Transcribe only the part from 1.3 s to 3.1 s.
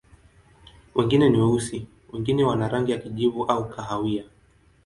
weusi, wengine wana rangi ya